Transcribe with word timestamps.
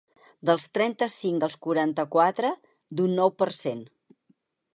Dels 0.49 0.63
trenta-cinc 0.77 1.45
als 1.49 1.57
quaranta-quatre, 1.65 2.51
d’un 2.97 3.15
nou 3.21 3.37
per 3.45 3.51
cent. 3.63 3.87